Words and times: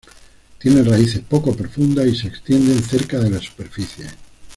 Tiene 0.59 0.81
raíces 0.83 1.19
poco 1.29 1.55
profundas 1.55 2.07
y 2.07 2.15
se 2.15 2.27
extienden 2.27 2.81
cerca 2.81 3.19
de 3.19 3.29
la 3.29 3.39
superficie. 3.39 4.07